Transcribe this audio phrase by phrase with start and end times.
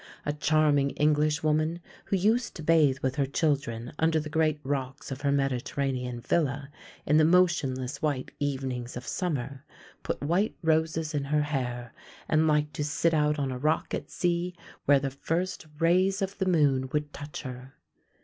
[0.25, 5.21] A charming Englishwoman who used to bathe with her children under the great rocks of
[5.21, 6.71] her Mediterranean villa
[7.05, 9.63] in the motionless white evenings of summer
[10.01, 11.93] put white roses in her hair,
[12.27, 16.35] and liked to sit out on a rock at sea where the first rays of
[16.39, 17.75] the moon would touch her.